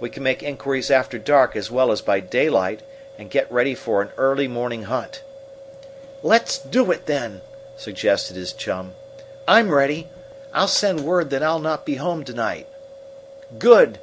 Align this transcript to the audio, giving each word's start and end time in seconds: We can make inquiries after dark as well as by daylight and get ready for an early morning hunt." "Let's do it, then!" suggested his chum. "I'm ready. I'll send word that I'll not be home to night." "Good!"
We 0.00 0.08
can 0.08 0.22
make 0.22 0.42
inquiries 0.42 0.90
after 0.90 1.18
dark 1.18 1.54
as 1.54 1.70
well 1.70 1.92
as 1.92 2.00
by 2.00 2.20
daylight 2.20 2.80
and 3.18 3.28
get 3.30 3.52
ready 3.52 3.74
for 3.74 4.00
an 4.00 4.08
early 4.16 4.48
morning 4.48 4.84
hunt." 4.84 5.20
"Let's 6.22 6.56
do 6.56 6.90
it, 6.90 7.04
then!" 7.04 7.42
suggested 7.76 8.36
his 8.36 8.54
chum. 8.54 8.94
"I'm 9.46 9.70
ready. 9.70 10.08
I'll 10.54 10.66
send 10.66 11.00
word 11.04 11.28
that 11.28 11.42
I'll 11.42 11.58
not 11.60 11.84
be 11.84 11.96
home 11.96 12.24
to 12.24 12.32
night." 12.32 12.68
"Good!" 13.58 13.94